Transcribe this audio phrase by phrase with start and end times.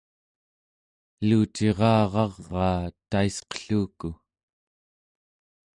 [1.21, 2.75] elucirararaa
[3.09, 4.09] taisqelluku